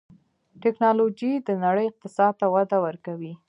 ټکنالوجي 0.63 1.31
د 1.47 1.49
نړۍ 1.65 1.85
اقتصاد 1.89 2.33
ته 2.39 2.45
وده 2.53 2.77
ورکوي. 2.85 3.33